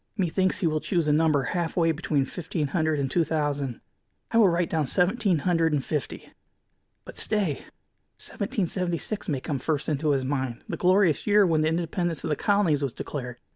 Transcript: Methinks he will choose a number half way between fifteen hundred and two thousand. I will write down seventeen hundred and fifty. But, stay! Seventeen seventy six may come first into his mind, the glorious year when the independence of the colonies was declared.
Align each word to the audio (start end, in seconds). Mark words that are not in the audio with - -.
Methinks 0.17 0.61
he 0.61 0.65
will 0.65 0.79
choose 0.79 1.07
a 1.07 1.13
number 1.13 1.43
half 1.43 1.77
way 1.77 1.91
between 1.91 2.25
fifteen 2.25 2.69
hundred 2.69 2.97
and 2.99 3.11
two 3.11 3.23
thousand. 3.23 3.81
I 4.31 4.39
will 4.39 4.49
write 4.49 4.71
down 4.71 4.87
seventeen 4.87 5.37
hundred 5.37 5.73
and 5.73 5.85
fifty. 5.85 6.33
But, 7.05 7.19
stay! 7.19 7.65
Seventeen 8.17 8.65
seventy 8.65 8.97
six 8.97 9.29
may 9.29 9.41
come 9.41 9.59
first 9.59 9.87
into 9.87 10.09
his 10.09 10.25
mind, 10.25 10.63
the 10.67 10.75
glorious 10.75 11.27
year 11.27 11.45
when 11.45 11.61
the 11.61 11.67
independence 11.69 12.23
of 12.23 12.31
the 12.31 12.35
colonies 12.35 12.81
was 12.81 12.93
declared. 12.93 13.37